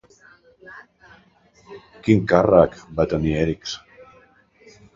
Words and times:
Quin 2.07 2.25
càrrec 2.33 2.81
va 3.01 3.07
tenir 3.15 3.37
Èrix? 3.45 3.79